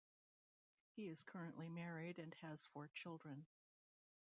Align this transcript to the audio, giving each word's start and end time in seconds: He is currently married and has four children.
He 0.95 1.09
is 1.09 1.23
currently 1.23 1.69
married 1.69 2.17
and 2.17 2.33
has 2.41 2.65
four 2.65 2.87
children. 2.87 3.45